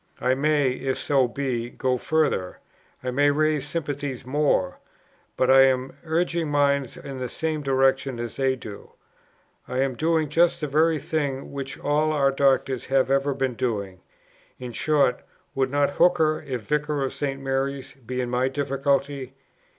I 0.19 0.33
may, 0.33 0.71
if 0.71 0.97
so 0.97 1.27
be, 1.27 1.69
go 1.69 1.95
further; 1.95 2.57
I 3.03 3.11
may 3.11 3.29
raise 3.29 3.67
sympathies 3.67 4.25
more; 4.25 4.79
but 5.37 5.51
I 5.51 5.61
am 5.65 5.89
but 5.89 5.95
urging 6.05 6.49
minds 6.49 6.97
in 6.97 7.19
the 7.19 7.29
same 7.29 7.61
direction 7.61 8.19
as 8.19 8.35
they 8.35 8.55
do. 8.55 8.93
I 9.67 9.77
am 9.81 9.93
doing 9.93 10.27
just 10.27 10.59
the 10.59 10.65
very 10.67 10.97
thing 10.97 11.51
which 11.51 11.79
all 11.79 12.11
our 12.13 12.31
doctors 12.31 12.87
have 12.87 13.11
ever 13.11 13.35
been 13.35 13.53
doing. 13.53 14.01
In 14.57 14.71
short, 14.71 15.21
would 15.53 15.69
not 15.69 15.91
Hooker, 15.91 16.43
if 16.47 16.61
Vicar 16.61 17.03
of 17.03 17.13
St. 17.13 17.39
Mary's, 17.39 17.93
be 17.93 18.21
in 18.21 18.29
my 18.31 18.47
difficulty?" 18.47 19.35